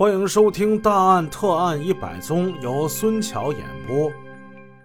[0.00, 4.10] 欢迎收听《大案特案一百宗》，由孙桥演播。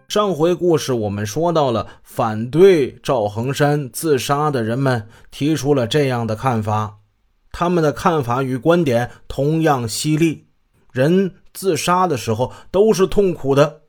[0.10, 6.97] 上回故事我们说到了，反对赵恒山自杀的人们提出了这样的看法，
[7.54, 10.47] 他们的看法与观点同样犀利。
[10.91, 13.84] 人自杀的时候都是痛苦的，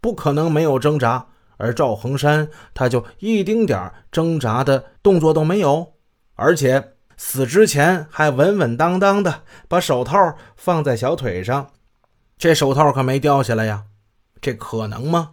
[0.00, 1.26] 不可能没有挣扎，
[1.56, 5.94] 而赵恒山他就一丁点挣扎的动作都没有，
[6.36, 6.92] 而且。
[7.22, 11.70] 死之前还稳稳当当的把手套放在小腿上，
[12.38, 13.84] 这手套可没掉下来呀，
[14.40, 15.32] 这可能吗？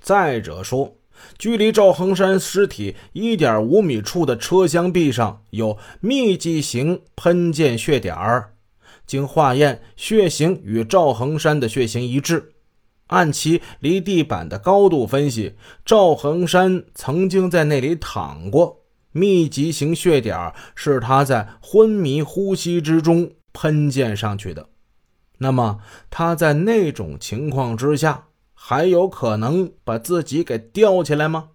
[0.00, 0.98] 再者说，
[1.36, 8.54] 距离赵恒山尸体一点五米处的车厢壁上有密集型喷溅血点儿，
[9.04, 12.52] 经化验，血型与赵恒山的血型一致。
[13.08, 18.85] 按其离地板的高度分析，赵恒山曾经在那里躺过。
[19.16, 24.68] 密集型血点是他在昏迷呼吸之中喷溅上去的，
[25.38, 25.80] 那么
[26.10, 31.48] 他在那种情况之下还有可能把自己给吊起来吗？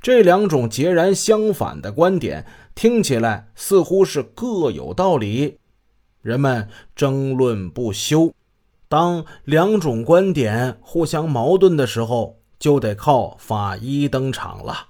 [0.00, 5.58] 这两种截然相反的观点听起来似乎是各有道理，
[6.20, 8.32] 人们争论不休。
[8.88, 14.88] 当两种观点互相矛盾的时候，就得靠法医登场了。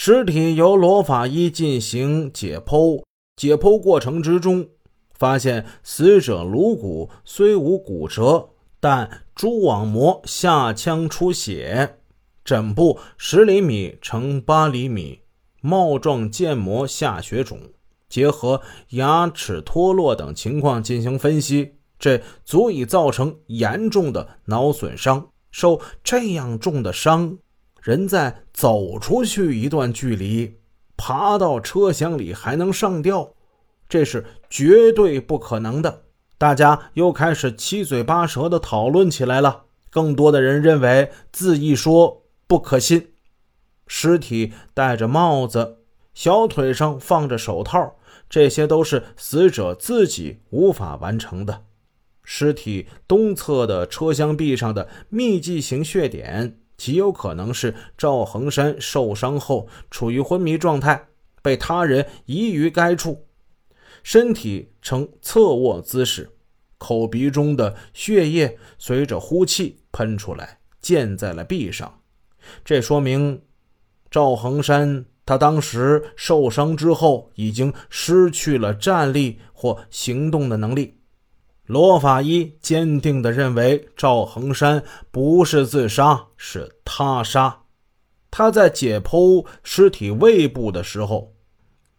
[0.00, 3.02] 尸体由罗法医进行解剖，
[3.34, 4.64] 解剖过程之中，
[5.12, 11.96] 发现死者颅骨虽无骨折，但蛛网膜下腔出血，
[12.44, 15.18] 枕部十厘米乘八厘米，
[15.62, 17.58] 帽状腱膜下血肿，
[18.08, 25.26] 结合牙齿脱落等情况进行分析，这足以造成严重的脑损伤。
[25.50, 27.38] 受这样重的伤。
[27.82, 30.56] 人在走出去一段距离，
[30.96, 33.34] 爬到车厢里还能上吊，
[33.88, 36.02] 这是绝对不可能的。
[36.36, 39.64] 大家又开始七嘴八舌的讨论起来了。
[39.90, 43.14] 更多的人认为自一说不可信。
[43.86, 45.78] 尸体戴着帽子，
[46.12, 47.96] 小腿上放着手套，
[48.28, 51.64] 这些都是死者自己无法完成的。
[52.22, 56.60] 尸体东侧的车厢壁上的密集型血点。
[56.78, 61.08] 极有可能是赵恒山受伤后处于昏迷状态，
[61.42, 63.26] 被他人移于该处，
[64.02, 66.30] 身体呈侧卧姿势，
[66.78, 72.00] 口鼻中的血液随着呼气喷出来，溅在了壁上。
[72.64, 73.42] 这说明
[74.10, 80.97] 赵恒山他当时受伤之后已经失去了站立或行动的能力。
[81.68, 87.60] 罗法医坚定地认为赵恒山不是自杀，是他杀。
[88.30, 91.34] 他在解剖尸体胃部的时候，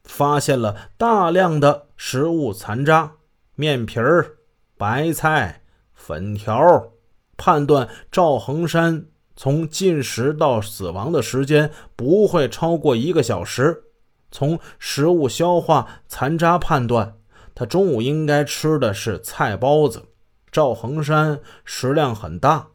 [0.03, 3.11] 发现了大量的食物残渣、
[3.53, 4.37] 面皮儿、
[4.75, 5.61] 白菜、
[5.93, 6.91] 粉条，
[7.37, 13.83] 判断赵恒山从进食到死亡的时间不会超过一个小时。
[14.31, 17.18] 从食物消化残渣判断。
[17.59, 20.05] 他中午应该吃的是菜包子。
[20.49, 22.69] 赵恒山食量很大，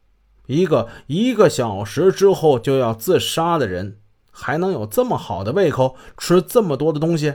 [0.45, 3.99] 一个一个小时之后就要自杀的人，
[4.31, 7.33] 还能有这么好的胃口吃这么多的东西？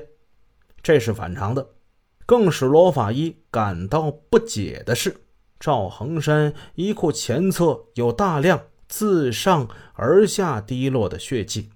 [0.84, 1.70] 这是反常的。
[2.28, 5.22] 更使罗法医感到不解的是，
[5.60, 11.72] 赵恒山衣裤前侧有大量自上而下滴落的血迹，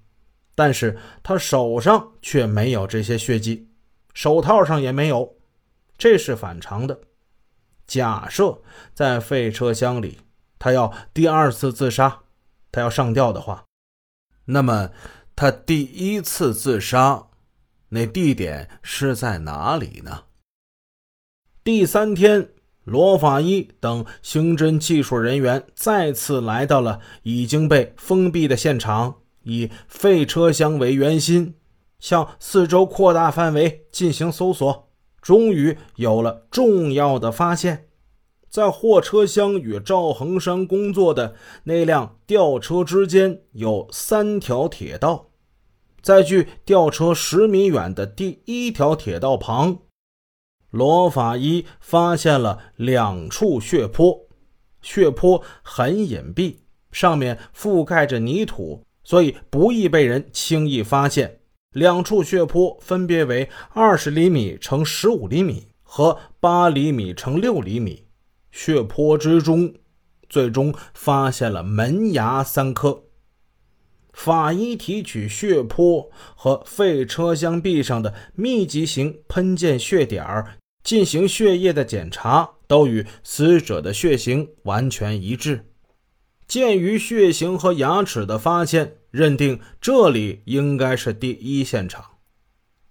[0.54, 3.70] 但是他手上却没有这些血迹，
[4.14, 5.34] 手套上也没有。
[5.98, 7.02] 这是反常的。
[7.86, 8.62] 假设
[8.94, 10.20] 在废车厢里，
[10.58, 12.22] 他要第二次自杀，
[12.72, 13.66] 他要上吊的话，
[14.46, 14.92] 那么
[15.36, 17.28] 他第一次自杀
[17.90, 20.24] 那地点是在哪里呢？
[21.64, 22.50] 第三天，
[22.84, 31.56] 罗法医等刑侦技术人员再次来到了已经被封闭的现场，以废车厢为圆心，
[32.00, 34.93] 向四周扩大范围进行搜索。
[35.24, 37.88] 终于有了重要的发现，
[38.50, 41.34] 在货车厢与赵恒山工作的
[41.64, 45.30] 那辆吊车之间有三条铁道，
[46.02, 49.80] 在距吊车十米远的第一条铁道旁，
[50.70, 54.28] 罗法医发现了两处血泊，
[54.82, 56.58] 血泊很隐蔽，
[56.92, 61.40] 上面覆盖着泥土，所以不易被人轻易发现。
[61.74, 68.06] 两处血泊分别为二十厘米乘十五厘米和八厘米乘六厘米。
[68.52, 69.74] 血泊之中，
[70.30, 73.04] 最终发现了门牙三颗。
[74.14, 85.73] 法医提取血泊和废车厢壁上的密集型喷溅血点儿进行血液的检查，都与死者的血型完全一致。
[86.54, 92.06] 鉴于血型和牙齿的发现，认定这里应该是第一现场。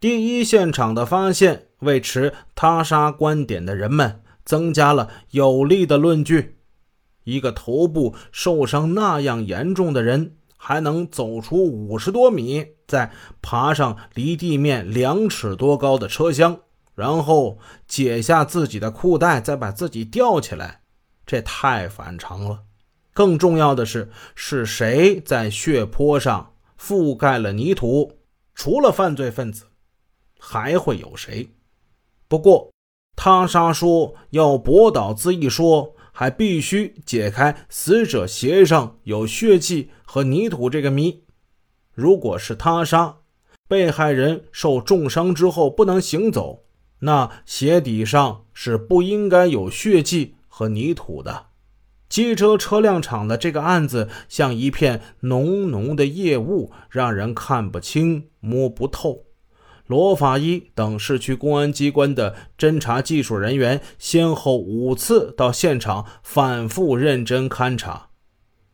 [0.01, 6.57] 第一现场的发现，为持他杀观点的人们增加了有力的论据。
[7.23, 16.59] 一个头部受伤那样严重的人，还能走出五十多米，再爬上离地面两尺多高的车厢，
[16.97, 20.81] 然后解下自己的裤带，再把自己吊起来，
[21.25, 22.65] 这太反常了。
[23.13, 28.19] 更重要的是，是谁在血泊上覆盖了泥土？
[28.55, 29.65] 除了犯罪分子，
[30.39, 31.51] 还会有谁？
[32.29, 32.71] 不过，
[33.17, 41.25] 他杀说要驳倒自缢说，还必须解开死者鞋上有血迹和泥土这个谜。
[41.95, 43.19] 如果是他杀，
[43.69, 46.65] 被害人受重伤之后不能行走，
[47.01, 51.52] 那鞋底上是不应该有血迹和泥土的。
[52.13, 59.25] 机车车辆厂的这个案子像一片浓浓的夜雾，让人看不清、摸不透。
[59.87, 68.09] 罗法医等市区公安机关的侦查技术人员先后五次到现场，反复认真勘查，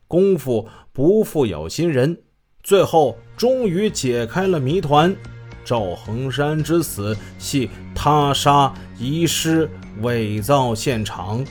[0.08, 2.20] 功夫不负有心人，
[2.64, 5.14] 最后终于解开了谜团：
[5.64, 9.70] 赵恒山之死系他杀、遗失、
[10.00, 11.46] 伪造现场。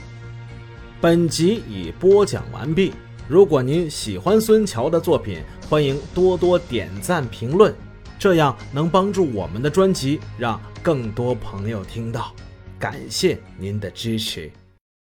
[0.99, 2.91] 本集已播讲完毕。
[3.27, 7.71] 如果您喜欢孙桥的作品，欢迎多多点赞评论，
[8.17, 12.33] 这样能帮助我们的专辑让更多朋友听到。
[12.79, 14.51] 感谢您的支持。